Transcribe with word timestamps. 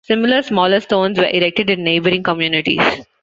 Similar 0.03 0.41
smaller 0.41 0.79
stones 0.79 1.19
were 1.19 1.27
erected 1.31 1.69
in 1.69 1.83
neighbouring 1.83 2.23
communities. 2.23 3.05